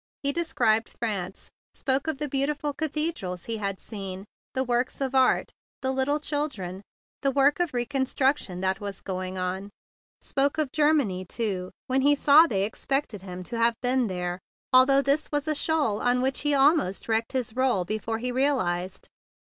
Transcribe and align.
He 0.23 0.31
described 0.31 0.89
France, 0.99 1.51
spoke 1.75 2.07
of 2.07 2.17
the 2.17 2.27
beautiful 2.27 2.73
cathedrals 2.73 3.45
he 3.45 3.57
had 3.57 3.79
seen, 3.79 4.25
the 4.55 4.63
works 4.63 4.99
of 4.99 5.13
art, 5.13 5.51
the 5.83 5.91
little 5.91 6.19
children, 6.19 6.81
the 7.21 7.29
work 7.29 7.59
of 7.59 7.71
reconstruction 7.71 8.61
that 8.61 8.79
was 8.81 8.99
going 8.99 9.37
on, 9.37 9.69
spoke 10.19 10.57
of 10.57 10.71
Germany 10.71 11.23
too, 11.25 11.69
when 11.85 12.01
he 12.01 12.15
saw 12.15 12.47
they 12.47 12.63
expected 12.63 13.21
him 13.21 13.43
to 13.43 13.59
have 13.59 13.75
been 13.83 14.07
there, 14.07 14.39
although 14.73 15.03
this 15.03 15.31
was 15.31 15.47
a 15.47 15.53
shoal 15.53 16.01
on 16.01 16.19
which 16.23 16.41
he 16.41 16.55
almost 16.55 17.07
wrecked 17.07 17.33
his 17.33 17.55
role 17.55 17.85
before 17.85 18.17
he 18.17 18.33
re¬ 18.33 18.47
alized. 18.49 19.05